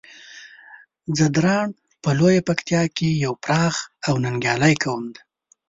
ځدراڼ 1.17 1.67
په 2.03 2.09
لويه 2.17 2.41
پکتيا 2.49 2.83
کې 2.95 3.09
يو 3.25 3.33
پراخ 3.43 3.75
او 4.07 4.13
ننګيالی 4.23 4.73
قوم 4.83 5.03
دی. 5.13 5.21